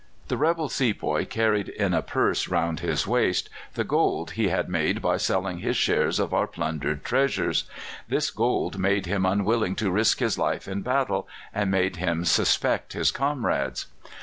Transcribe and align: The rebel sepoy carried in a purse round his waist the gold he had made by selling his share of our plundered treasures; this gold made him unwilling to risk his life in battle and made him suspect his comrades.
The 0.29 0.37
rebel 0.37 0.67
sepoy 0.67 1.25
carried 1.25 1.69
in 1.69 1.93
a 1.93 2.01
purse 2.01 2.47
round 2.47 2.79
his 2.79 3.05
waist 3.05 3.51
the 3.75 3.83
gold 3.83 4.31
he 4.31 4.47
had 4.47 4.67
made 4.67 4.99
by 4.99 5.17
selling 5.17 5.59
his 5.59 5.77
share 5.77 6.07
of 6.07 6.33
our 6.33 6.47
plundered 6.47 7.03
treasures; 7.03 7.65
this 8.07 8.31
gold 8.31 8.79
made 8.79 9.05
him 9.05 9.27
unwilling 9.27 9.75
to 9.75 9.91
risk 9.91 10.17
his 10.17 10.39
life 10.39 10.67
in 10.67 10.81
battle 10.81 11.27
and 11.53 11.69
made 11.69 11.97
him 11.97 12.25
suspect 12.25 12.93
his 12.93 13.11
comrades. 13.11 13.85